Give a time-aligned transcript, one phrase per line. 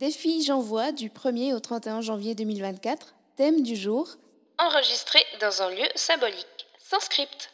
[0.00, 3.14] Défi J'envoie du 1er au 31 janvier 2024.
[3.36, 4.08] Thème du jour
[4.56, 7.50] Enregistré dans un lieu symbolique, sans script.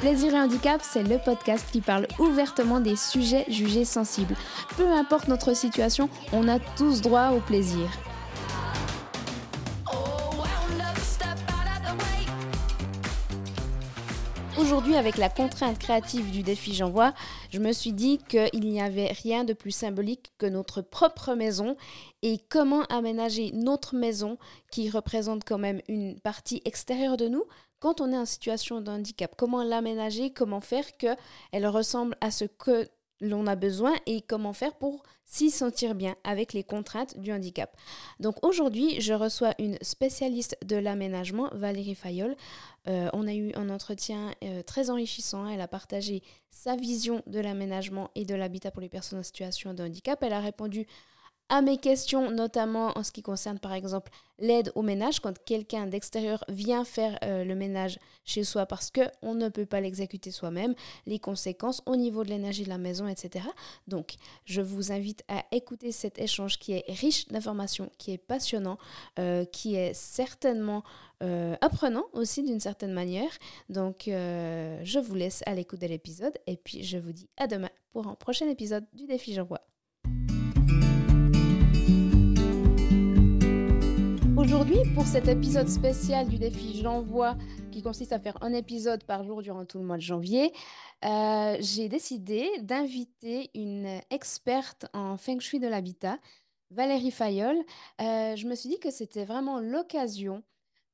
[0.00, 4.36] Plaisir et handicap, c'est le podcast qui parle ouvertement des sujets jugés sensibles.
[4.76, 7.90] Peu importe notre situation, on a tous droit au plaisir.
[14.78, 17.12] Aujourd'hui, avec la contrainte créative du défi J'envoie,
[17.50, 21.76] je me suis dit qu'il n'y avait rien de plus symbolique que notre propre maison
[22.22, 24.38] et comment aménager notre maison
[24.70, 27.42] qui représente quand même une partie extérieure de nous
[27.80, 32.44] quand on est en situation de handicap, comment l'aménager, comment faire qu'elle ressemble à ce
[32.44, 32.88] que
[33.20, 37.76] l'on a besoin et comment faire pour s'y sentir bien avec les contraintes du handicap.
[38.18, 42.34] Donc aujourd'hui, je reçois une spécialiste de l'aménagement, Valérie Fayol.
[42.88, 45.46] Euh, on a eu un entretien euh, très enrichissant.
[45.46, 49.74] Elle a partagé sa vision de l'aménagement et de l'habitat pour les personnes en situation
[49.74, 50.22] de handicap.
[50.22, 50.86] Elle a répondu
[51.48, 55.86] à mes questions, notamment en ce qui concerne par exemple l'aide au ménage, quand quelqu'un
[55.86, 60.74] d'extérieur vient faire euh, le ménage chez soi parce qu'on ne peut pas l'exécuter soi-même,
[61.06, 63.46] les conséquences au niveau de l'énergie de la maison, etc.
[63.86, 68.78] Donc, je vous invite à écouter cet échange qui est riche d'informations, qui est passionnant,
[69.18, 70.84] euh, qui est certainement
[71.22, 73.30] euh, apprenant aussi d'une certaine manière.
[73.70, 77.70] Donc, je vous laisse à l'écoute de l'épisode et puis je vous dis à demain
[77.92, 79.62] pour un prochain épisode du défi J'envoie.
[84.68, 87.38] Aujourd'hui, pour cet épisode spécial du défi J'envoie,
[87.72, 90.52] qui consiste à faire un épisode par jour durant tout le mois de janvier,
[91.06, 96.18] euh, j'ai décidé d'inviter une experte en feng shui de l'habitat,
[96.70, 97.56] Valérie Fayol.
[98.02, 100.42] Euh, je me suis dit que c'était vraiment l'occasion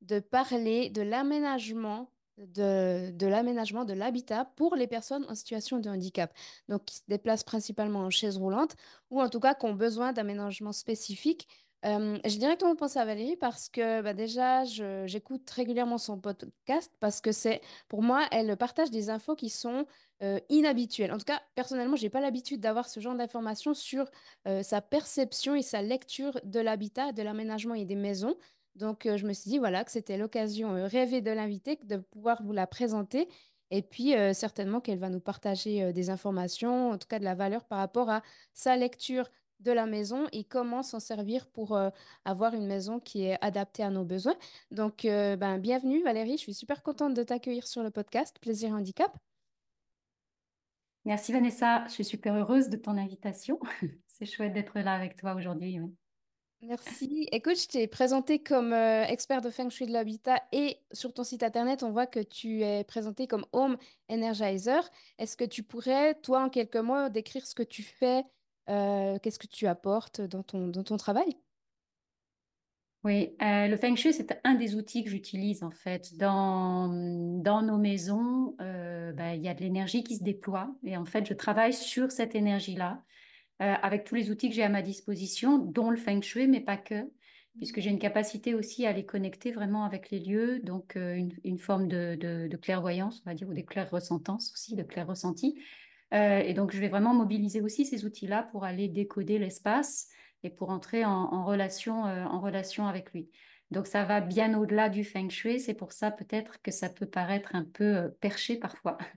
[0.02, 5.88] de parler de l'aménagement de, de l'aménagement de l'habitat pour les personnes en situation de
[5.88, 6.32] handicap,
[6.68, 8.76] donc qui se déplacent principalement en chaise roulante
[9.10, 11.48] ou en tout cas qui ont besoin d'aménagements spécifiques
[11.84, 17.20] euh, j'ai directement pensé à Valérie parce que bah, déjà, j'écoute régulièrement son podcast parce
[17.20, 19.86] que c'est, pour moi, elle partage des infos qui sont
[20.48, 21.12] inhabituelles.
[21.12, 24.06] En tout cas, personnellement, je n'ai pas l'habitude d'avoir ce genre d'informations sur
[24.62, 28.34] sa perception et sa lecture de l'habitat, de l'aménagement et des maisons.
[28.74, 32.52] Donc, je me suis dit, voilà, que c'était l'occasion rêvée de l'inviter, de pouvoir vous
[32.52, 33.28] la présenter.
[33.70, 37.64] Et puis, certainement qu'elle va nous partager des informations, en tout cas de la valeur
[37.66, 38.22] par rapport à
[38.54, 39.28] sa lecture
[39.60, 41.90] de la maison et comment s'en servir pour euh,
[42.24, 44.36] avoir une maison qui est adaptée à nos besoins.
[44.70, 48.70] Donc, euh, ben, bienvenue Valérie, je suis super contente de t'accueillir sur le podcast Plaisir
[48.70, 49.16] Handicap.
[51.04, 53.58] Merci Vanessa, je suis super heureuse de ton invitation.
[54.06, 55.78] C'est chouette d'être là avec toi aujourd'hui.
[56.66, 57.28] Merci.
[57.30, 61.22] Écoute, je t'ai présenté comme euh, expert de Feng Shui de l'habitat et sur ton
[61.22, 63.76] site internet, on voit que tu es présenté comme Home
[64.10, 64.88] Energizer.
[65.18, 68.24] Est-ce que tu pourrais, toi, en quelques mots, décrire ce que tu fais
[68.68, 71.36] euh, qu'est-ce que tu apportes dans ton, dans ton travail?
[73.04, 76.16] Oui, euh, le Feng Shui, c'est un des outils que j'utilise en fait.
[76.16, 76.88] Dans,
[77.42, 81.04] dans nos maisons, euh, bah, il y a de l'énergie qui se déploie et en
[81.04, 83.02] fait, je travaille sur cette énergie-là
[83.60, 86.76] avec tous les outils que j'ai à ma disposition, dont le Feng Shui, mais pas
[86.76, 87.08] que,
[87.56, 91.86] puisque j'ai une capacité aussi à les connecter vraiment avec les lieux, donc une, forme
[91.86, 95.56] de, de, de, clairvoyance, on va dire, ou des clairs ressentances aussi, de clair ressenti.
[96.14, 100.08] Euh, et donc, je vais vraiment mobiliser aussi ces outils-là pour aller décoder l'espace
[100.42, 103.30] et pour entrer en, relation, euh, en relation avec lui.
[103.70, 105.58] Donc, ça va bien au-delà du feng shui.
[105.58, 108.98] C'est pour ça peut-être que ça peut paraître un peu euh, perché parfois.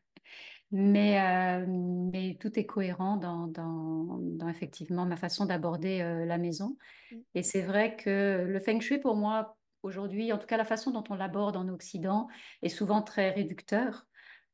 [0.70, 1.18] Mais,
[1.66, 6.76] mais tout est cohérent dans, dans, dans effectivement ma façon d'aborder la maison.
[7.10, 7.16] Mm.
[7.36, 10.92] Et c'est vrai que le feng shui, pour moi, aujourd'hui, en tout cas la façon
[10.92, 12.28] dont on l'aborde en Occident,
[12.64, 14.08] est souvent très réducteur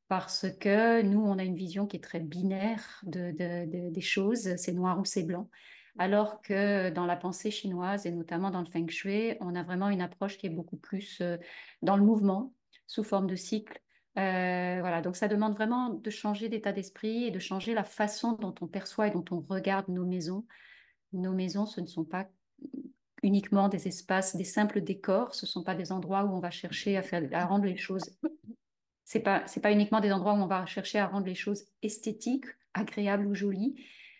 [0.07, 3.31] parce que nous, on a une vision qui est très binaire de,
[3.89, 5.49] des choses, c'est noir ou c'est blanc.
[5.99, 9.89] Alors que dans la pensée chinoise et notamment dans le feng shui, on a vraiment
[9.89, 11.37] une approche qui est beaucoup plus euh,
[11.83, 12.53] dans le mouvement,
[12.87, 13.79] sous forme de cycle.
[14.17, 18.33] Euh, voilà, donc ça demande vraiment de changer d'état d'esprit et de changer la façon
[18.33, 20.45] dont on perçoit et dont on regarde nos maisons.
[21.13, 22.27] Nos maisons, ce ne sont pas
[23.21, 26.51] uniquement des espaces, des simples décors, ce ne sont pas des endroits où on va
[26.51, 28.15] chercher à, faire, à rendre les choses
[29.05, 31.65] c'est pas c'est pas uniquement des endroits où on va chercher à rendre les choses
[31.81, 33.75] esthétiques, agréables ou jolies.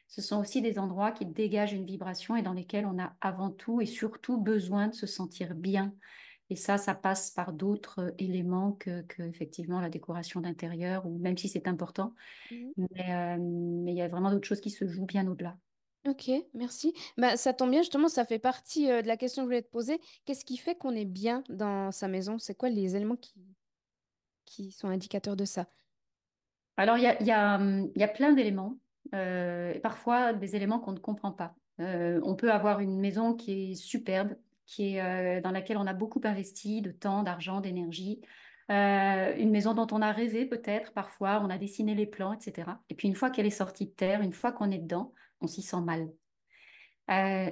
[0.07, 3.50] Ce sont aussi des endroits qui dégagent une vibration et dans lesquels on a avant
[3.50, 5.94] tout et surtout besoin de se sentir bien.
[6.50, 11.18] Et ça, ça passe par d'autres euh, éléments que, que, effectivement la décoration d'intérieur, ou
[11.18, 12.13] même si c'est important.
[12.51, 12.69] Mmh
[13.00, 15.57] euh, mais, il y a vraiment d'autres choses qui se jouent bien au-delà.
[16.07, 16.94] Ok, merci.
[17.18, 19.62] Bah, ça tombe bien, justement, ça fait partie euh, de la question que je voulais
[19.62, 20.00] te poser.
[20.25, 22.38] Qu'est-ce qui fait qu'on est bien dans sa maison?
[22.38, 23.33] C'est quoi les éléments qui,
[24.53, 25.67] qui sont indicateurs de ça?
[26.77, 28.77] Alors, il y a, y y a plein d'éléments,
[29.13, 31.55] euh, parfois des éléments qu'on ne comprend pas.
[31.79, 34.35] Euh, on peut avoir une maison qui est superbe,
[34.65, 38.21] qui est, euh, dans laquelle on a beaucoup investi de temps, d'argent, d'énergie.
[38.71, 42.79] Euh, une maison dont on a rêvé peut-être parfois, on a dessiné les plans, etc.
[42.89, 45.47] Et puis une fois qu'elle est sortie de terre, une fois qu'on est dedans, on
[45.47, 46.09] s'y sent mal.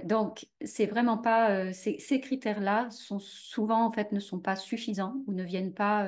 [0.06, 5.34] Donc, c'est vraiment pas ces, critères-là sont souvent en fait ne sont pas suffisants ou
[5.34, 6.08] ne viennent pas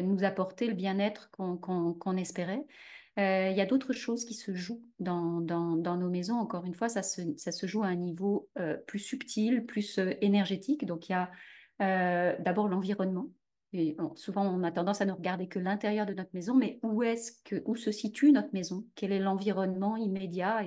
[0.00, 2.66] nous apporter le bien-être qu'on espérait.
[3.18, 6.36] Euh, Il y a d'autres choses qui se jouent dans, nos maisons.
[6.36, 10.86] Encore une fois, ça se, joue à un niveau euh, plus subtil, plus euh, énergétique.
[10.86, 11.30] Donc, il y a
[12.40, 13.28] d'abord l'environnement.
[14.16, 17.90] Souvent, on a tendance à ne regarder que l'intérieur de notre maison, mais où se
[17.90, 18.84] situe notre maison?
[18.96, 20.62] Quel est l'environnement immédiat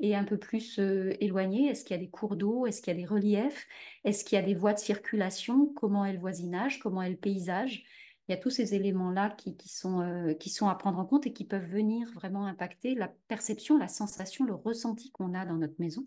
[0.00, 0.80] et, un peu plus
[1.20, 1.68] éloigné?
[1.68, 2.66] Est-ce qu'il y a des cours d'eau?
[2.66, 3.68] Est-ce qu'il y a des reliefs?
[4.02, 5.72] Est-ce qu'il y a des voies de circulation?
[5.76, 6.80] Comment est le voisinage?
[6.80, 7.84] Comment est le paysage?
[8.28, 11.06] Il y a tous ces éléments-là qui, qui sont, euh, qui sont à prendre en
[11.06, 15.46] compte et qui peuvent venir vraiment impacter la perception, la sensation, le ressenti qu'on a
[15.46, 16.06] dans notre maison.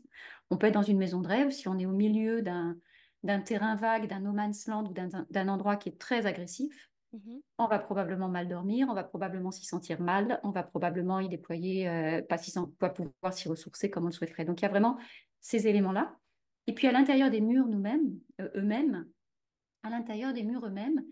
[0.52, 2.78] On peut être dans une maison de rêve si on est au milieu d'un
[3.24, 6.92] d'un terrain vague, d'un no man's land ou d'un d'un endroit qui est très agressif.
[7.14, 7.42] Mhm.
[7.58, 11.28] On va probablement mal dormir, on va probablement s'y sentir mal, on va probablement y
[11.28, 14.46] déployer, euh, pas, s'y pas pouvoir s'y ressourcer comme on le souhaiterait.
[14.46, 14.98] Donc il y a vraiment
[15.40, 16.16] ces éléments-là.
[16.68, 19.08] Et puis à l'intérieur des murs nous-mêmes, euh, eux-mêmes,
[19.84, 21.04] à l'intérieur des murs eux-mêmes,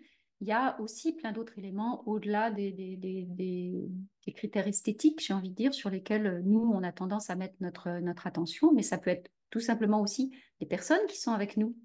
[0.41, 3.89] il y a aussi plein d'autres éléments au-delà des,
[4.35, 7.89] critères esthétiques, j'ai envie de dire, sur lesquels nous, on a tendance à mettre notre,
[8.25, 11.75] attention, mais ça peut être tout simplement aussi des personnes qui sont avec nous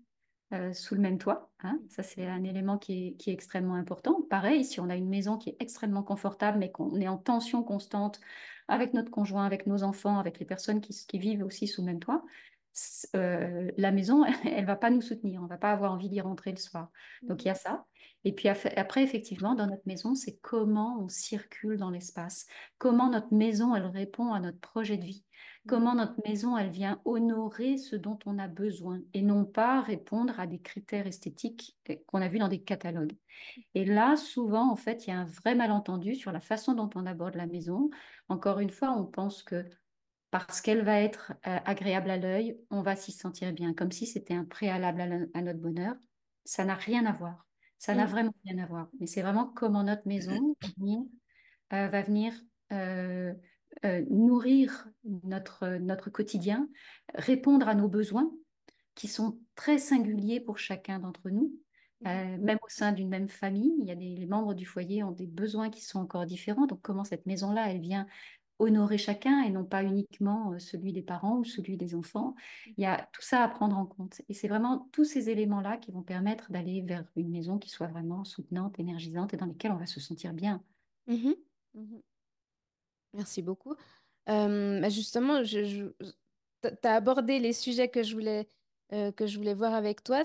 [0.52, 1.50] euh, sous le même toit.
[1.60, 1.80] hein.
[1.88, 4.22] Ça, c'est un élément qui est, extrêmement important.
[4.28, 7.62] Pareil, si on a une maison qui est extrêmement confortable, mais qu'on est en tension
[7.62, 8.20] constante
[8.68, 11.98] avec notre conjoint, avec nos enfants, avec les personnes qui, vivent aussi sous le même
[11.98, 12.22] toit,
[13.14, 15.42] euh, la maison, elle va pas nous soutenir.
[15.42, 16.90] On va pas avoir envie d'y rentrer le soir.
[17.22, 17.84] Donc, il y a ça.
[18.24, 22.46] Et puis après, effectivement, dans notre maison, c'est comment on circule dans l'espace,
[22.78, 25.24] comment notre maison, elle répond à notre projet de vie,
[25.68, 30.40] comment notre maison, elle vient honorer ce dont on a besoin et non pas répondre
[30.40, 33.16] à des critères esthétiques euh, qu'on a vus dans des catalogues.
[33.74, 36.90] Et là, souvent, en fait, il y a un vrai malentendu sur la façon dont
[36.94, 37.90] on aborde la maison.
[38.30, 39.66] Encore une fois, on pense que
[40.34, 44.04] parce qu'elle va être euh, agréable à l'œil, on va s'y sentir bien, comme si
[44.06, 45.94] c'était un préalable à, la- à notre bonheur.
[46.44, 47.46] Ça n'a rien à voir.
[47.78, 48.10] Ça n'a Mm.
[48.10, 48.88] vraiment rien à voir.
[48.98, 51.00] Mais c'est vraiment comment notre maison va venir,
[51.72, 52.32] euh, va venir
[52.72, 53.32] euh,
[53.84, 56.68] euh, nourrir notre, notre quotidien,
[57.14, 58.30] répondre à nos besoins
[58.96, 61.52] qui sont très singuliers pour chacun d'entre nous.
[62.06, 65.02] Euh, même au sein d'une même famille, il y a des les membres du foyer
[65.04, 66.66] ont des besoins qui sont encore différents.
[66.66, 68.06] Donc, comment cette maison-là, elle vient
[68.58, 72.34] honorer chacun et non pas uniquement euh, celui des parents ou celui des enfants.
[72.76, 74.20] Il y a tout ça à prendre en compte.
[74.28, 77.88] Et c'est vraiment tous ces éléments-là qui vont permettre d'aller vers une maison qui soit
[77.88, 80.62] vraiment soutenante, énergisante et dans laquelle on va se sentir bien.
[81.06, 81.34] Mhm.
[81.74, 82.02] Mhm.
[83.12, 83.74] Merci beaucoup.
[84.26, 88.48] Bah, justement, tu as abordé les sujets que je voulais,
[88.92, 90.22] euh, que je voulais voir avec toi.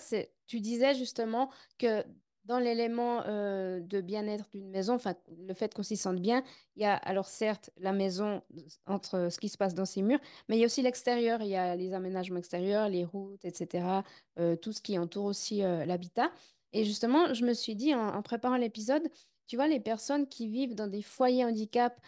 [0.48, 2.04] Tu disais justement que
[2.50, 6.44] dans l'élément euh, de bien-être d'une maison, enfin, le fait qu'on s'y sente bien,
[6.76, 8.42] il y a alors certes la maison
[8.88, 11.44] entre ce qui se passe dans ses murs, mais il y a aussi l'extérieur.
[11.44, 14.02] Il y a les aménagements extérieurs, les routes, etc.,
[14.40, 16.32] euh, tout ce qui entoure aussi euh, l'habitat.
[16.74, 19.08] Et justement, je me suis dit en, en préparant l'épisode,
[19.46, 22.02] tu vois, les personnes qui vivent dans des foyers handicap,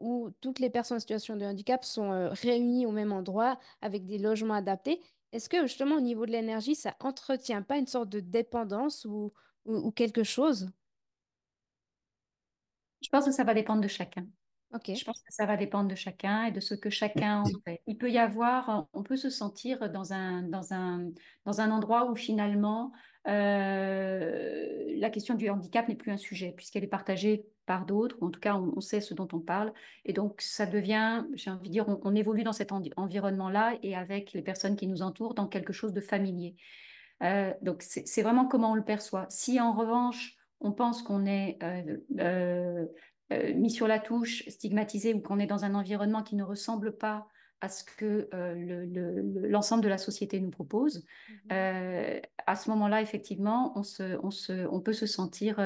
[0.00, 4.18] où toutes les personnes en situation de handicap sont réunies au même endroit avec des
[4.18, 5.00] logements adaptés.
[5.30, 9.32] Est-ce que justement au niveau de l'énergie, ça entretient pas une sorte de dépendance ou,
[9.64, 10.70] ou, ou quelque chose?
[13.02, 14.26] Je pense que ça va dépendre de chacun.
[14.72, 14.90] Ok.
[14.92, 17.80] Je pense que ça va dépendre de chacun et de ce que chacun en fait.
[17.86, 21.10] Il peut y avoir, on peut se sentir dans un, dans un,
[21.44, 22.90] dans un endroit où finalement
[23.28, 28.26] euh, la question du handicap n'est plus un sujet puisqu'elle est partagée par d'autres, ou
[28.26, 29.72] en tout cas on, on sait ce dont on parle.
[30.04, 33.78] Et donc ça devient, j'ai envie de dire, on, on évolue dans cet envi- environnement-là
[33.82, 36.56] et avec les personnes qui nous entourent dans quelque chose de familier.
[37.22, 39.26] Euh, donc c'est vraiment comment on le perçoit.
[39.30, 42.86] Si en revanche on pense qu'on est euh,
[43.32, 46.96] euh, mis sur la touche, stigmatisé ou qu'on est dans un environnement qui ne ressemble
[46.96, 47.26] pas
[47.60, 51.04] à ce que le- le- le- l'ensemble de la société nous propose,
[51.50, 55.58] euh, à ce moment-là, effectivement, on, se, on, se, on peut se sentir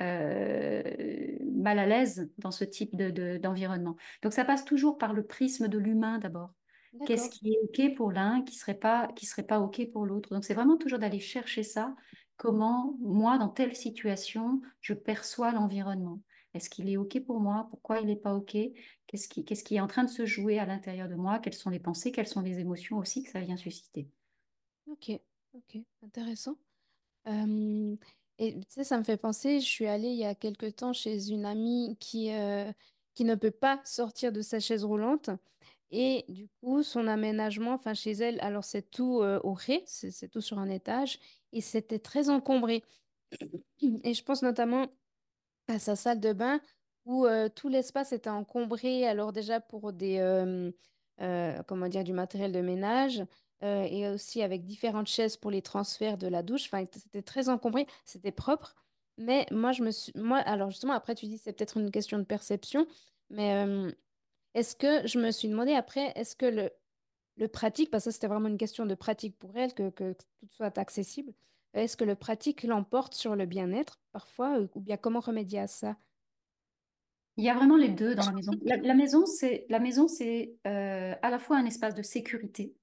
[0.00, 3.96] mal à l'aise dans ce type de, de- d'environnement.
[4.22, 6.50] Donc ça passe toujours par le prisme de l'humain d'abord.
[7.04, 10.30] Qu'est-ce qui est OK pour l'un, qui serait pas, qui serait pas OK pour l'autre.
[10.30, 11.94] Donc c'est vraiment toujours d'aller chercher ça.
[12.36, 16.20] Comment moi, dans telle situation, je perçois l'environnement.
[16.54, 17.66] Est-ce qu'il est OK pour moi?
[17.70, 18.56] Pourquoi il n'est pas OK?
[19.06, 21.38] Qu'est-ce qui, qu'est-ce qui est en train de se jouer à l'intérieur de moi?
[21.38, 22.12] Quelles sont les pensées?
[22.12, 24.08] Quelles sont les émotions aussi que ça vient susciter?
[24.86, 25.10] Ok.
[25.54, 25.78] Ok.
[26.02, 26.56] Intéressant.
[27.28, 27.96] Euh,
[28.38, 30.92] Et tu sais, ça me fait penser, je suis allée il y a quelque temps
[30.92, 32.70] chez une amie qui, euh,
[33.14, 35.30] qui ne peut pas sortir de sa chaise roulante.
[35.90, 40.40] Et du coup, son aménagement, enfin chez elle, alors c'est tout au rez, c'est tout
[40.40, 41.18] sur un étage,
[41.52, 42.82] et c'était très encombré.
[44.04, 44.86] Et je pense notamment
[45.68, 46.60] à sa salle de bain
[47.06, 50.18] où tout l'espace était encombré, alors déjà pour des,
[51.66, 53.24] comment dire, du matériel de ménage
[53.62, 56.66] et aussi avec différentes chaises pour les transferts de la douche.
[56.66, 58.74] Enfin, c'était très encombré, c'était propre.
[59.18, 62.18] Mais moi, je me suis, moi, alors justement, après, tu dis c'est peut-être une question
[62.18, 62.86] de perception,
[63.30, 63.64] mais
[64.56, 66.70] est-ce que je me suis demandé après, est-ce que le,
[67.36, 70.48] le pratique, parce que c'était vraiment une question de pratique pour elle, que, que tout
[70.50, 71.32] soit accessible,
[71.74, 75.96] est-ce que le pratique l'emporte sur le bien-être parfois, ou bien comment remédier à ça?
[77.36, 78.52] Il y a vraiment les deux dans la maison.
[78.62, 82.74] La, la maison, c'est la maison, c'est euh, à la fois un espace de sécurité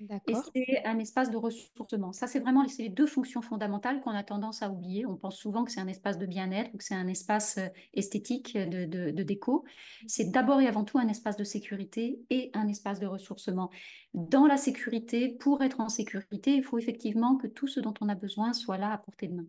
[0.00, 2.12] et c'est un espace de ressourcement.
[2.12, 5.06] Ça, c'est vraiment les deux fonctions fondamentales qu'on a tendance à oublier.
[5.06, 7.68] On pense souvent que c'est un espace de bien-être ou que c'est un espace euh,
[7.94, 9.64] esthétique de, de, de déco.
[10.06, 13.70] C'est d'abord et avant tout un espace de sécurité et un espace de ressourcement.
[14.12, 18.08] Dans la sécurité, pour être en sécurité, il faut effectivement que tout ce dont on
[18.08, 19.46] a besoin soit là à portée de main.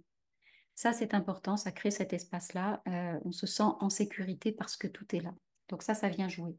[0.76, 2.82] Ça, c'est important, ça crée cet espace-là.
[2.88, 5.34] Euh, on se sent en sécurité parce que tout est là.
[5.70, 6.56] Donc ça, ça vient jouer.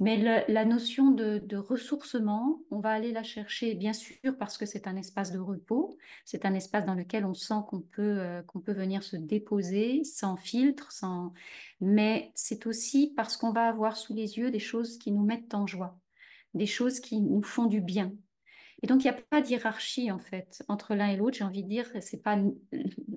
[0.00, 0.16] Mais
[0.48, 4.96] la notion de, ressourcement, on va aller la chercher, bien sûr, parce que c'est un
[4.96, 8.72] espace de repos, c'est un espace dans lequel on sent qu'on peut, euh, qu'on peut
[8.72, 11.34] venir se déposer sans filtre, sans...
[11.82, 15.52] mais c'est aussi parce qu'on va avoir sous les yeux des choses qui nous mettent
[15.54, 16.00] en joie,
[16.54, 18.10] des choses qui nous font du bien.
[18.82, 21.36] Et donc, il n'y a pas de hiérarchie, en fait, entre l'un et l'autre.
[21.36, 22.38] J'ai envie de dire, c'est pas,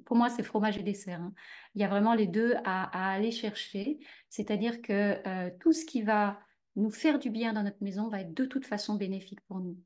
[0.04, 1.22] pour moi, c'est fromage et dessert.
[1.22, 1.34] hein.
[1.76, 4.00] Il y a vraiment les deux à, à aller chercher.
[4.30, 6.38] C'est-à-dire que euh, tout ce qui va
[6.76, 9.78] nous faire du bien dans notre maison va être de toute façon bénéfique pour nous.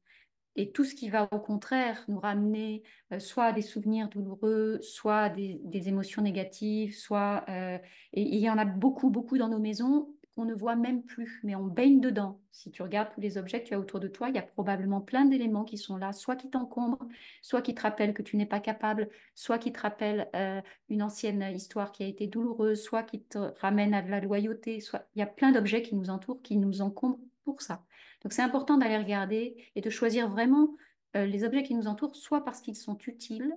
[0.55, 2.81] Et tout ce qui va au contraire nous ramener
[3.13, 7.45] euh, soit à des souvenirs douloureux, soit à des, émotions négatives, soit...
[7.47, 7.77] euh,
[8.13, 11.39] et il y en a beaucoup, beaucoup dans nos maisons qu'on ne voit même plus,
[11.43, 12.39] mais on baigne dedans.
[12.51, 14.43] Si tu regardes tous les objets que tu as autour de toi, il y a
[14.43, 17.07] probablement plein d'éléments qui sont là, soit qui t'encombrent,
[17.41, 21.01] soit qui te rappellent que tu n'es pas capable, soit qui te rappellent euh, une
[21.01, 25.07] ancienne histoire qui a été douloureuse, soit qui te ramènent à de la loyauté, soit
[25.15, 27.83] il y a plein d'objets qui nous entourent, qui nous encombrent pour ça.
[28.21, 30.75] Donc c'est important d'aller regarder et de choisir vraiment
[31.15, 33.55] euh, les objets qui nous entourent, soit parce qu'ils sont utiles,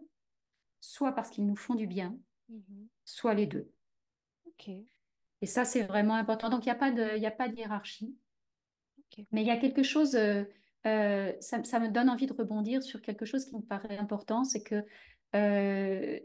[0.81, 2.17] soit parce qu'ils nous font du bien,
[2.49, 2.89] Mhm.
[3.05, 3.71] soit les deux.
[4.47, 4.71] Ok,
[5.43, 6.49] Et ça, c'est vraiment important.
[6.51, 8.19] Donc il n'y a pas de, il y a pas de hiérarchie.
[9.33, 10.45] Mais il y a quelque chose, euh,
[10.87, 14.45] euh, ça, ça me donne envie de rebondir sur quelque chose qui me paraît important,
[14.45, 14.85] c'est que
[15.35, 16.19] euh,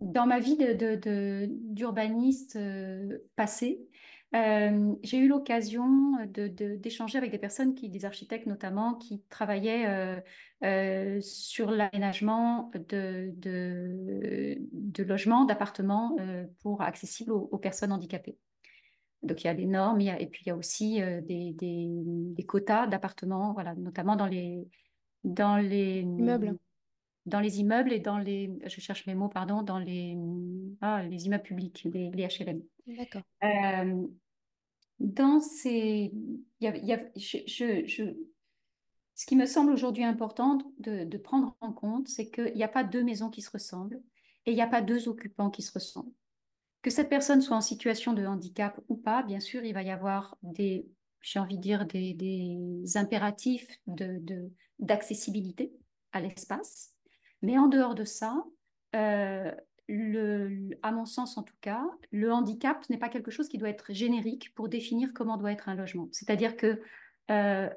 [0.00, 3.88] dans ma vie de, de- de- d'urbaniste euh, passée,
[4.34, 10.20] euh, j'ai eu l'occasion d'échanger avec des personnes, des architectes notamment, qui travaillaient euh,
[10.64, 13.32] euh, sur l'aménagement de,
[15.02, 16.16] logements, d'appartements
[16.62, 18.38] pour accessibles aux, personnes handicapées.
[19.22, 23.52] Donc il y a des normes, et puis il y a aussi des, quotas d'appartements,
[23.52, 24.66] voilà, notamment dans les,
[25.24, 26.56] dans les, Immeuble.
[27.26, 30.16] Dans les immeubles et dans les, je cherche mes mots, pardon, dans les,
[30.80, 32.62] ah, les immeubles publics, les, les HLM.
[32.86, 33.22] D'accord.
[33.44, 34.06] Euh,
[34.98, 36.12] dans ces,
[36.60, 38.16] y a, y a- je, je- je-
[39.14, 42.68] ce qui me semble aujourd'hui important de, de prendre en compte, c'est qu'il n'y a
[42.68, 44.02] pas deux maisons qui se ressemblent
[44.46, 46.12] et il n'y a pas deux occupants qui se ressemblent.
[46.82, 49.90] Que cette personne soit en situation de handicap ou pas, bien sûr, il va y
[49.90, 50.88] avoir des,
[51.20, 54.50] j'ai envie de dire, des, des impératifs de, de-
[54.80, 55.72] d'accessibilité
[56.12, 56.94] à l'espace.
[57.42, 58.44] Mais en dehors de ça,
[58.94, 59.50] euh,
[60.82, 63.92] à mon sens en tout cas, le handicap n'est pas quelque chose qui doit être
[63.92, 66.08] générique pour définir comment doit être un logement.
[66.12, 66.80] C'est-à-dire que
[67.30, 67.68] euh,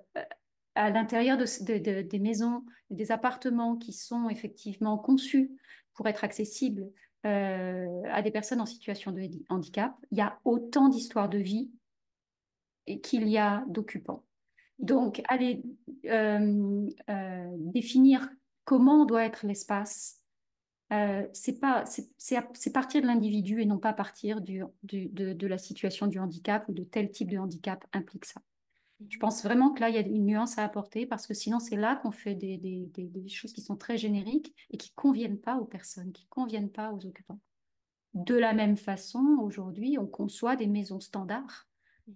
[0.75, 5.51] à l'intérieur de, de- de- des maisons, des appartements qui sont effectivement conçus
[5.93, 6.89] pour être accessibles
[7.25, 11.71] euh, à des personnes en situation de handicap, il y a autant d'histoires de vie
[13.01, 14.23] qu'il y a d'occupants.
[14.77, 15.63] Donc, aller
[17.73, 18.29] définir
[18.65, 20.21] comment doit être l'espace,
[20.93, 26.07] euh, c'est partir de l'individu et non pas partir du, du- de, de la situation
[26.07, 28.41] du handicap ou de tel type de handicap implique ça.
[29.09, 31.59] Je pense vraiment que là, il y a une nuance à apporter parce que sinon,
[31.59, 34.91] c'est là qu'on fait des, des- des- des choses qui sont très génériques et qui
[34.93, 37.39] conviennent pas aux personnes, qui conviennent pas aux occupants.
[38.13, 41.67] De la même façon, aujourd'hui, on conçoit des maisons standards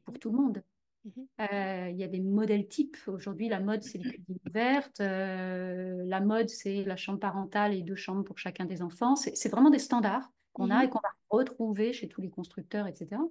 [0.05, 0.19] pour Mhm.
[0.19, 0.63] tout le monde.
[1.03, 1.27] Mhm.
[1.41, 2.97] Euh, il y a des modèles types.
[3.07, 4.99] Aujourd'hui, la mode, c'est les cuisines ouvertes.
[4.99, 9.15] Euh, la mode, c'est la chambre parentale et deux chambres pour chacun des enfants.
[9.15, 10.85] C'est vraiment des standards qu'on a Mhm.
[10.85, 13.23] et qu'on va retrouver chez tous les constructeurs, etc.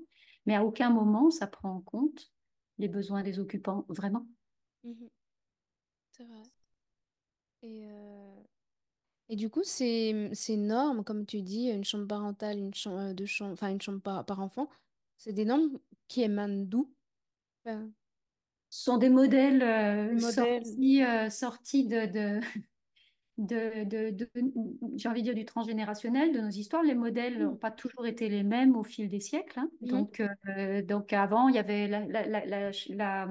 [0.47, 2.33] Mais à aucun moment, ça prend en compte
[2.79, 4.27] les besoins des occupants, vraiment.
[6.11, 6.51] C'est vrai.
[7.63, 8.43] Et euh,
[9.29, 13.27] Et du coup, ces, ces normes, comme tu dis, une chambre parentale, une chambre de
[13.27, 14.69] chambre, enfin une chambre par, par enfant,
[15.19, 16.95] c'est des normes qui émanent d'où?
[17.69, 17.91] Enfin,
[18.71, 22.41] Ce sont des modèles le euh, sortis, euh, sortis de, de,
[23.39, 24.31] de, de, de-
[24.97, 26.83] j'ai envie de dire du transgénérationnel, de nos histoires.
[26.83, 27.59] Les modèles n'ont Mhm.
[27.59, 29.61] pas toujours été les mêmes au fil des siècles.
[29.61, 29.71] hein.
[29.81, 30.21] Donc,
[30.59, 33.29] euh, donc avant, il y avait la, la, la, la, la-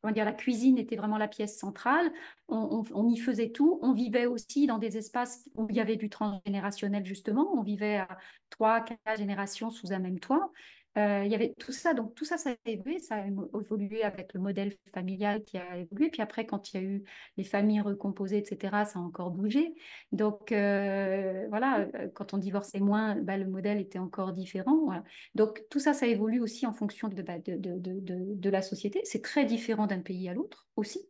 [0.00, 2.10] comment dire, la cuisine était vraiment la pièce centrale.
[2.48, 3.78] On, on, on y faisait tout.
[3.82, 7.52] On vivait aussi dans des espaces où il y avait du transgénérationnel, justement.
[7.54, 8.18] On vivait à
[8.50, 10.52] trois, quatre générations sous un même toit.
[10.98, 14.02] Euh, il y avait tout ça, donc tout ça, ça a évolué, ça a évolué
[14.02, 16.10] avec le modèle familial qui a évolué.
[16.10, 17.04] Puis après, quand il y a eu
[17.36, 19.72] les familles recomposées, etc., ça a encore bougé.
[20.10, 24.88] Donc, euh, voilà, euh, quand on divorçait moins, bah, le modèle était encore différent.
[25.36, 28.00] Donc, tout ça, ça évolue aussi en fonction de, bah, de, de, de,
[28.34, 29.00] de- la société.
[29.04, 31.08] C'est très différent d'un pays à l'autre aussi.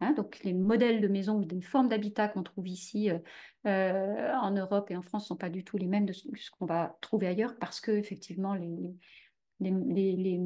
[0.00, 0.12] hein.
[0.12, 3.18] donc, les modèles de maison ou des formes d'habitat qu'on trouve ici euh,
[3.66, 6.50] euh, en Europe et en France ne sont pas du tout les mêmes de ce
[6.58, 8.68] qu'on va trouver ailleurs parce que, effectivement, les,
[9.60, 10.40] les, les, les,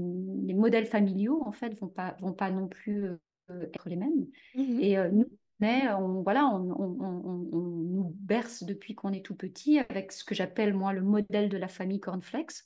[0.46, 3.16] les modèles familiaux, en fait, vont pas, vont pas non plus euh,
[3.62, 4.26] être les mêmes.
[4.54, 4.80] Mhm.
[4.80, 5.26] Et euh, nous,
[5.60, 10.12] mais on, voilà, on, on, on, on nous berce depuis qu'on est tout petit avec
[10.12, 12.64] ce que j'appelle moi le modèle de la famille cornflakes,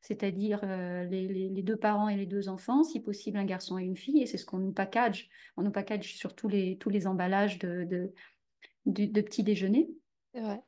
[0.00, 3.78] c'est-à-dire euh, les, les, les, deux parents et les deux enfants, si possible un garçon
[3.78, 5.28] et une fille, et c'est ce qu'on nous package.
[5.56, 8.12] On nous package sur tous les, tous les emballages de, de,
[8.86, 9.90] de, de petits déjeuners
[10.34, 10.60] C'est vrai.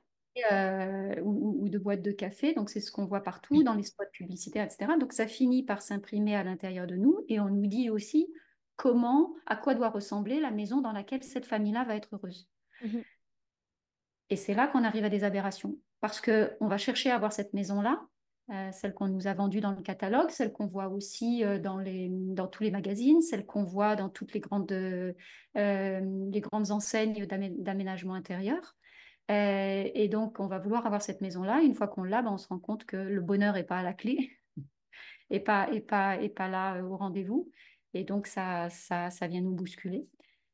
[0.51, 2.55] Euh, ou, ou, de boîtes de café.
[2.55, 4.93] Donc, c'est ce qu'on voit partout dans les spots publicitaires, etc.
[4.99, 8.33] Donc, ça finit par s'imprimer à l'intérieur de nous et on nous dit aussi
[8.77, 12.49] comment, à quoi doit ressembler la maison dans laquelle cette famille-là va être heureuse.
[12.83, 13.03] Mhm.
[14.31, 15.77] Et c'est là qu'on arrive à des aberrations.
[16.01, 18.03] Parce qu'on va chercher à avoir cette maison-là,
[18.51, 21.79] euh, celle qu'on nous a vendue dans le catalogue, celle qu'on voit aussi euh, dans,
[21.79, 25.12] les, dans tous les magazines, celle qu'on voit dans toutes les grandes, euh,
[25.55, 28.75] les grandes enseignes d'aménagement intérieur.
[29.33, 31.62] Euh, et donc, on va vouloir avoir cette maison-là.
[31.62, 33.83] Une fois qu'on l'a, ben, on se rend compte que le bonheur n'est pas à
[33.83, 34.31] la clé,
[35.31, 37.51] et pas, et pas, et pas là euh, au rendez-vous.
[37.95, 40.07] Et donc, ça, ça, ça vient nous bousculer.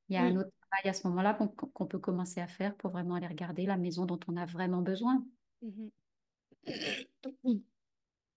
[0.08, 2.90] Il y a un autre travail à ce moment-là qu'on peut commencer à faire pour
[2.90, 5.24] vraiment aller regarder la maison dont on a vraiment besoin.
[5.62, 5.90] Mhm.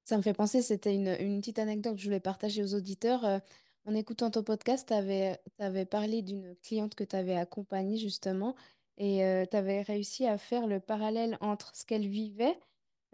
[0.04, 3.23] Ça me fait penser, c'était une, une petite anecdote que je voulais partager aux auditeurs.
[3.23, 3.39] Euh,
[3.86, 8.56] en écoutant ton podcast, tu avais, parlé d'une cliente que tu avais accompagnée justement
[9.01, 12.57] et tu avais réussi à faire le parallèle entre ce qu'elle vivait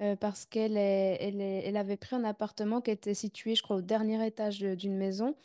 [0.01, 3.81] euh, parce qu'elle elle elle avait pris un appartement qui était situé, je crois, au
[3.81, 5.35] dernier étage d'une maison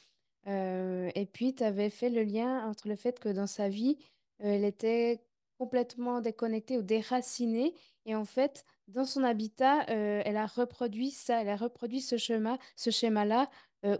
[0.49, 3.99] euh, et puis, tu avais fait le lien entre le fait que dans sa vie,
[4.43, 5.21] euh, elle était
[5.59, 7.75] complètement déconnectée ou déracinée.
[8.07, 12.17] Et en fait, dans son habitat, euh, elle a reproduit ça, elle a reproduit ce
[12.17, 13.49] schéma, ce schéma-là,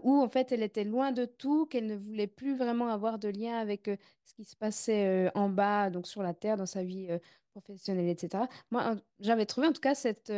[0.03, 3.27] où en fait, elle était loin de tout, qu'elle ne voulait plus vraiment avoir de
[3.29, 3.89] lien avec
[4.23, 7.09] ce qui se passait en bas, donc sur la terre, dans sa vie
[7.51, 8.45] professionnelle, etc.
[8.71, 10.31] Moi, j'avais trouvé en tout cas cette,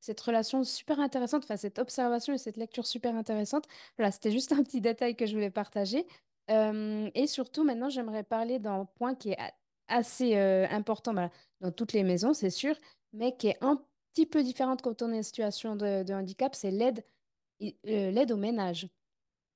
[0.00, 3.64] cette relation super intéressante, enfin, cette observation et cette lecture super intéressante.
[3.98, 6.06] Voilà, c'était juste un petit détail que je voulais partager.
[6.48, 9.38] Et surtout, maintenant, j'aimerais parler d'un point qui est
[9.88, 12.76] assez important bah, dans toutes les maisons, c'est sûr,
[13.12, 16.70] mais qui est un petit peu différente quand on est en situation de, handicap, c'est
[16.70, 17.04] l'aide
[17.60, 18.88] l'aide au ménage.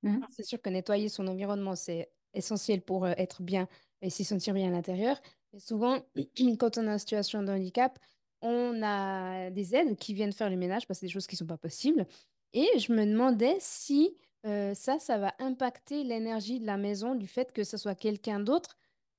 [0.03, 0.27] Mhm.
[0.31, 3.69] C'est sûr que nettoyer son environnement, c'est essentiel pour euh, être bien
[4.03, 5.21] et s'y sentir bien à l'intérieur.
[5.59, 5.99] Souvent,
[6.59, 7.99] quand on est en situation de handicap,
[8.43, 11.35] on a des aides qui viennent faire le ménage parce que c'est des choses qui
[11.35, 12.07] ne sont pas possibles.
[12.53, 17.27] Et je me demandais si euh, ça, ça va impacter l'énergie de la maison, du
[17.27, 18.79] fait que ce soit quelqu'un d'autre,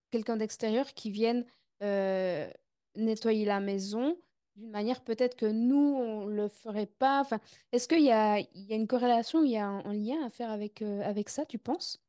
[0.09, 1.45] quelqu'un d'extérieur qui vienne
[1.83, 2.49] euh,
[2.95, 4.17] nettoyer la maison
[4.61, 7.19] d'une manière peut-être que nous, on ne le ferait pas.
[7.21, 7.39] Enfin,
[7.71, 8.39] est-ce qu'il y y a
[8.75, 11.57] une corrélation, il y a un, un lien à faire avec, euh, avec ça, tu
[11.57, 12.01] penses?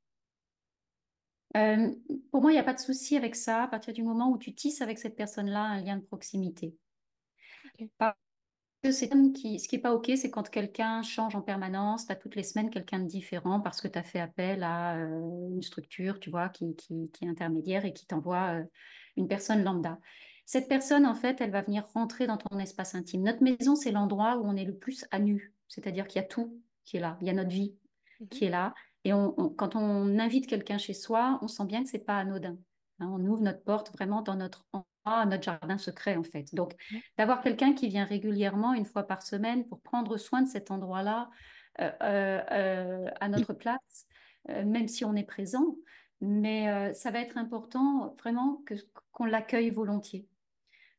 [1.57, 1.91] Euh,
[2.31, 4.39] pour moi, il n'y a pas de souci avec ça à partir du moment où
[4.39, 6.75] tu tisses avec cette personne-là un lien de proximité.
[7.65, 7.89] Ok.
[7.99, 8.17] Parce
[8.83, 12.13] que c'est qui, ce qui n'est pas OK, c'est quand quelqu'un change en permanence, tu
[12.13, 15.51] as toutes les semaines quelqu'un de différent parce que tu as fait appel à euh,
[15.51, 18.61] une structure, tu vois, qui, qui, qui est intermédiaire et qui t'envoie
[19.17, 19.99] une personne lambda.
[20.53, 23.23] Cette personne, en fait, elle va venir rentrer dans ton espace intime.
[23.23, 26.29] Notre maison, c'est l'endroit où on est le plus à nu, c'est-à-dire qu'il y a
[26.29, 27.79] tout qui est là, il y a notre vie
[28.21, 28.29] Mhm.
[28.29, 28.75] qui est là.
[29.05, 32.19] Et on, on- quand on invite quelqu'un chez soi, on sent bien que c'est pas
[32.19, 32.59] anodin.
[33.01, 36.55] Hein, on ouvre notre porte vraiment dans notre endroit, notre jardin secret en fait.
[36.55, 37.01] Donc, Mhm.
[37.17, 41.31] d'avoir quelqu'un qui vient régulièrement, une fois par semaine, pour prendre soin de cet endroit-là
[41.81, 44.07] euh, euh, euh, à notre place,
[44.47, 45.77] même si on est présent,
[46.21, 48.63] mais ça va être important vraiment
[49.13, 50.29] qu'on l'accueille volontiers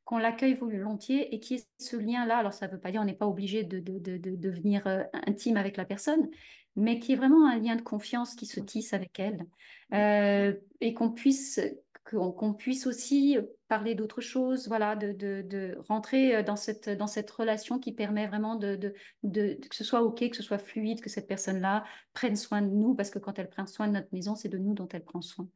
[0.06, 2.38] qu'on l'accueille volontiers et qu'il y ait ce lien-là.
[2.38, 4.86] Alors, ça ne veut pas dire on n'est pas obligé de, de, de, de devenir
[4.88, 6.30] euh, intime avec la personne,
[6.76, 9.46] mais qu'il y ait vraiment un lien de confiance qui se tisse avec elle
[9.94, 11.60] euh, et qu'on puisse
[12.06, 13.38] qu'on puisse aussi
[13.70, 18.56] parler d'autres choses, voilà, de, de, rentrer dans cette, dans cette relation qui permet vraiment
[18.56, 18.76] de,
[19.24, 22.68] de, que ce soit OK, que ce soit fluide, que cette personne-là prenne soin de
[22.68, 25.06] nous, parce que quand elle prend soin de notre maison, c'est de nous dont elle
[25.06, 25.48] prend soin.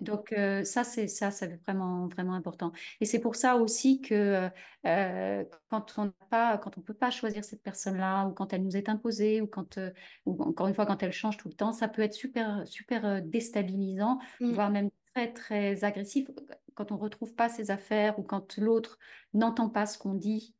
[0.00, 2.72] Donc euh, ça, c'est ça, c'est vraiment vraiment important.
[3.00, 4.48] Et c'est pour ça aussi que
[4.86, 8.76] euh, quand on pas, quand on peut pas choisir cette personne-là, ou quand elle nous
[8.76, 9.90] est imposée, ou quand, euh,
[10.26, 13.22] ou encore une fois quand elle change tout le temps, ça peut être super super
[13.22, 14.52] déstabilisant, mm.
[14.52, 16.28] voire même très très agressif
[16.74, 18.98] quand on retrouve pas ses affaires ou quand l'autre
[19.32, 20.54] n'entend pas ce qu'on dit,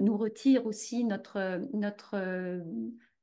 [0.00, 2.16] nous retire aussi notre notre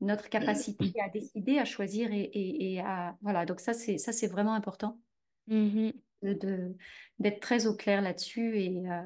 [0.01, 3.45] notre capacité à décider, à choisir et, et, et à voilà.
[3.45, 4.99] Donc ça c'est ça c'est vraiment important.
[5.47, 5.91] Mmh
[6.23, 6.75] de,
[7.19, 9.01] d'être très au clair là-dessus et, euh,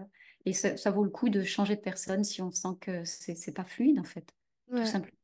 [0.46, 3.52] et ça, ça, vaut le coup de changer de personne si on sent que c'est,
[3.54, 4.34] pas fluide en fait,
[4.70, 5.18] tout simplement.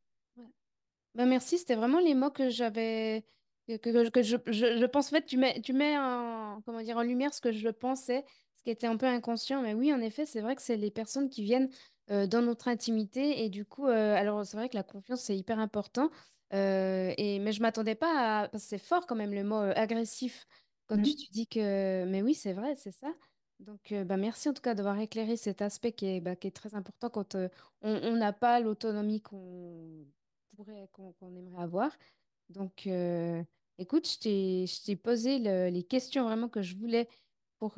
[1.15, 3.23] Ben merci, c'était vraiment les mots que j'avais,
[3.67, 6.81] que, que, que je, je, je, pense, en fait, tu mets, tu mets en, comment
[6.81, 9.93] dire, en lumière ce que je pensais, ce qui était un peu inconscient, mais oui,
[9.93, 11.69] en effet, c'est vrai que c'est les personnes qui viennent
[12.09, 15.37] euh, dans notre intimité et du coup, euh, alors c'est vrai que la confiance, c'est
[15.37, 16.09] hyper important,
[16.51, 20.45] et, mais je m'attendais pas à, parce que c'est fort quand même le mot agressif.
[20.87, 22.05] Quand tu te dis que...
[22.05, 23.13] Mais oui, c'est vrai, c'est ça.
[23.59, 26.47] Donc, euh, bah, merci en tout cas d'avoir éclairé cet aspect qui est, bah, qui
[26.47, 27.47] est très important quand euh,
[27.81, 30.05] on n'a pas l'autonomie qu'on
[30.55, 31.91] pourrait, qu'on aimerait avoir.
[32.49, 33.41] Donc, euh,
[33.77, 37.07] écoute, je t'ai, je t'ai posé les questions vraiment que je voulais
[37.57, 37.75] pour,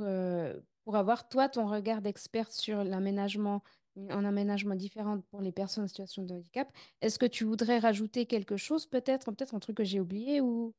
[0.84, 3.62] pour avoir, toi, ton regard d'expert sur l'aménagement,
[3.96, 6.72] un aménagement différent pour les personnes en situation de handicap.
[7.02, 10.74] Est-ce que tu voudrais rajouter quelque chose, peut-être, peut-être un truc que j'ai oublié ou...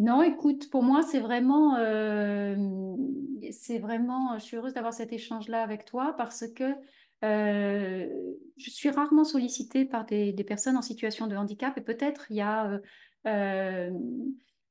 [0.00, 2.56] Non, écoute, pour moi, c'est vraiment, euh,
[3.52, 6.64] c'est vraiment, je suis heureuse d'avoir cet échange-là avec toi parce que
[7.24, 8.08] euh,
[8.56, 12.40] je suis rarement sollicitée par des, personnes en situation de handicap et peut-être il y
[12.40, 12.80] a
[13.26, 13.90] euh,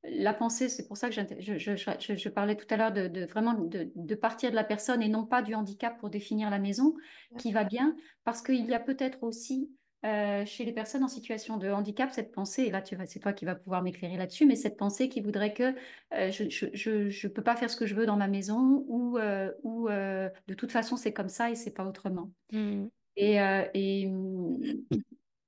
[0.04, 4.16] la pensée, c'est pour ça que je, je, parlais tout à l'heure de, vraiment de,
[4.16, 6.96] partir de la personne et non pas du handicap pour définir la maison
[7.38, 9.72] qui va bien, parce qu'il y a peut-être aussi
[10.06, 13.32] euh, chez les personnes en situation de handicap, cette pensée, et là tu c'est toi
[13.32, 15.74] qui vas pouvoir m'éclairer là-dessus, mais cette pensée qui voudrait que
[16.14, 19.50] euh, je ne peux pas faire ce que je veux dans ma maison ou, euh,
[19.64, 22.30] ou de toute façon c'est comme ça et c'est pas autrement.
[22.52, 22.88] Mmh.
[23.16, 23.36] Et,
[23.74, 24.12] et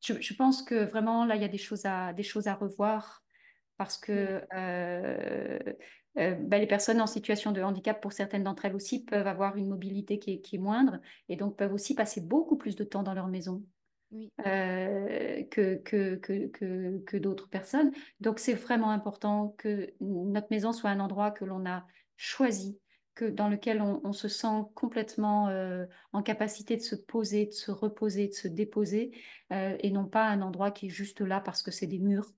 [0.01, 3.25] je, pense que vraiment là il y a des choses à, des choses à revoir
[3.75, 4.41] parce que
[6.15, 9.67] ben, les personnes en situation de handicap, pour certaines d'entre elles aussi, peuvent avoir une
[9.67, 13.03] mobilité qui est, qui est moindre et donc peuvent aussi passer beaucoup plus de temps
[13.03, 13.61] dans leur maison
[14.45, 17.91] euh, que, que, que, que, d'autres personnes.
[18.19, 22.79] Donc, c'est vraiment important que notre maison soit un endroit que l'on a choisi,
[23.13, 27.71] que, dans lequel on, se sent complètement euh, en capacité de se poser, de se
[27.71, 29.11] reposer, de se déposer,
[29.51, 32.31] euh, et non pas un endroit qui est juste là parce que c'est des murs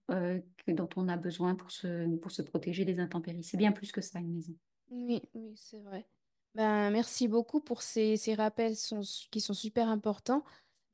[0.67, 3.43] dont on a besoin pour se, pour se protéger des intempéries.
[3.43, 4.53] C'est bien plus que ça, une maison.
[4.89, 6.07] Oui, oui, c'est vrai.
[6.55, 10.43] Ben, merci beaucoup pour ces, ces rappels sont, qui sont super importants.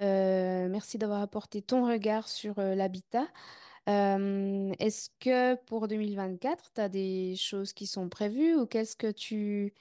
[0.01, 3.27] Euh, merci d'avoir apporté ton regard sur euh, l'habitat.
[3.89, 9.11] Euh, est-ce que pour 2024, tu as des choses qui sont prévues ou qu'est-ce que
[9.11, 9.73] tu,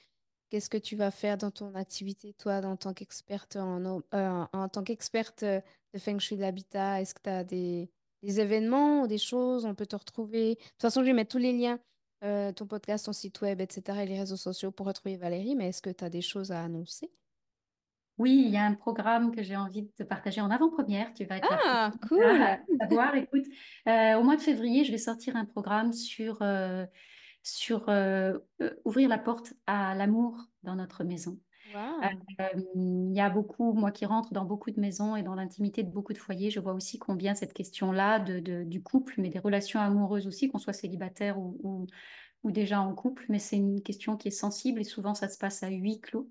[0.49, 4.83] qu'est-ce que tu vas faire dans ton activité, toi, en tant qu'experte en, en tant
[4.83, 7.01] qu'experte de Feng Shui de l'habitat?
[7.01, 7.89] Est-ce que tu as des,
[8.21, 9.65] des événements ou des choses?
[9.65, 10.55] On peut te retrouver.
[10.55, 11.79] De toute façon, je vais mettre tous les liens,
[12.21, 15.81] ton podcast, ton site web, etc., et les réseaux sociaux pour retrouver Valérie, mais est-ce
[15.81, 17.09] que tu as des choses à annoncer?
[18.19, 21.13] Oui, il y a un programme que j'ai envie de te partager en avant-première.
[21.13, 22.23] Tu vas être ah, cool.
[22.23, 23.15] à savoir.
[23.15, 23.45] Écoute,
[23.87, 26.85] euh, au mois de février, je vais sortir un programme sur, euh,
[27.41, 28.37] sur euh,
[28.85, 31.39] ouvrir la porte à l'amour dans notre maison.
[32.75, 35.89] il y a beaucoup, moi qui rentre dans beaucoup de maisons et dans l'intimité de
[35.89, 39.79] beaucoup de foyers, je vois aussi combien cette question-là de, du couple, mais des relations
[39.79, 41.87] amoureuses aussi, qu'on soit célibataire ou,
[42.43, 45.37] ou déjà en couple, mais c'est une question qui est sensible et souvent ça se
[45.39, 46.29] passe à huis clos.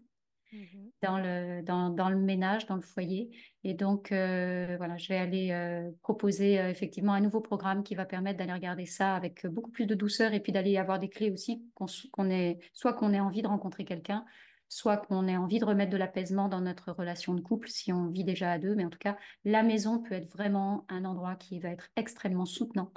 [0.53, 0.91] Mhm.
[1.03, 3.31] dans le, dans, dans, le ménage, dans le foyer.
[3.65, 7.95] Et donc, euh, voilà, je vais aller euh, proposer euh, effectivement un nouveau programme qui
[7.95, 11.09] va permettre d'aller regarder ça avec beaucoup plus de douceur et puis d'aller avoir des
[11.09, 14.27] clés aussi, qu'on ait, soit qu'on ait envie de rencontrer quelqu'un,
[14.69, 18.09] soit qu'on ait envie de remettre de l'apaisement dans notre relation de couple si on
[18.09, 18.75] vit déjà à deux.
[18.75, 22.47] Mais en tout cas, la maison peut être vraiment un endroit qui va être extrêmement
[22.47, 22.93] soutenant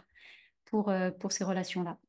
[0.66, 2.00] pour, pour ces relations-là.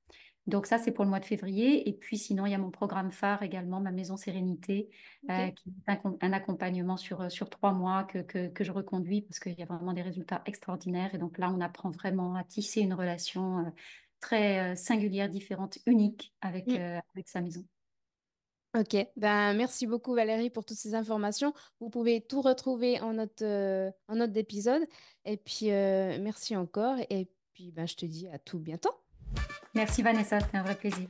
[0.46, 1.88] Donc ça, c'est pour le mois de février.
[1.88, 4.88] Et puis sinon, il y a mon programme phare également, ma maison Sérénité,
[5.28, 9.40] euh, qui est un, accompagnement sur, euh, sur trois mois que, que, je reconduis parce
[9.40, 11.14] qu'il y a vraiment des résultats extraordinaires.
[11.14, 13.70] Et donc là, on apprend vraiment à tisser une relation euh,
[14.20, 17.00] très singulière, différente, unique avec, mm.
[17.14, 17.64] avec sa maison.
[18.76, 21.54] Ok, ben, merci beaucoup Valérie pour toutes ces informations.
[21.80, 24.82] Vous pouvez tout retrouver en note, en note d'épisode.
[25.24, 26.98] Et puis, merci encore.
[27.10, 29.05] Et puis, ben, je te dis à tout bientôt.
[29.74, 31.06] Merci Vanessa, c'est un vrai plaisir.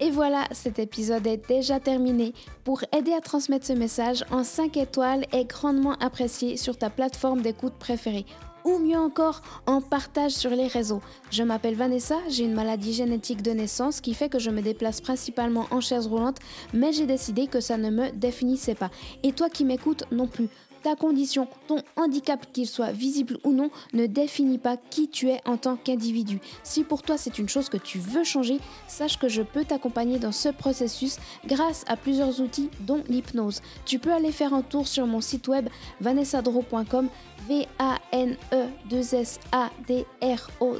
[0.00, 2.34] Et voilà, cet épisode est déjà terminé.
[2.62, 7.40] Pour aider à transmettre ce message en 5 étoiles est grandement apprécié sur ta plateforme
[7.40, 8.26] d'écoute préférée.
[8.64, 11.00] Ou mieux encore, en partage sur les réseaux.
[11.30, 15.00] Je m'appelle Vanessa, j'ai une maladie génétique de naissance qui fait que je me déplace
[15.00, 16.38] principalement en chaise roulante,
[16.74, 18.90] mais j'ai décidé que ça ne me définissait pas.
[19.22, 20.48] Et toi qui m'écoutes non plus
[20.84, 25.40] ta condition, ton handicap, qu'il soit visible ou non, ne définit pas qui tu es
[25.46, 26.40] en tant qu'individu.
[26.62, 30.18] Si pour toi c'est une chose que tu veux changer, sache que je peux t'accompagner
[30.18, 31.16] dans ce processus
[31.46, 33.62] grâce à plusieurs outils dont l'hypnose.
[33.86, 35.68] Tu peux aller faire un tour sur mon site web
[36.02, 37.08] vanessadro.com
[37.48, 40.76] v a n e 2 s a d r o.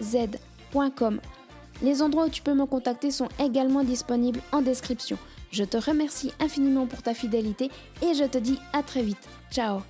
[1.83, 5.19] Les endroits où tu peux me contacter sont également disponibles en description.
[5.51, 7.71] Je te remercie infiniment pour ta fidélité
[8.03, 9.29] et je te dis à très vite.
[9.51, 9.83] Ciao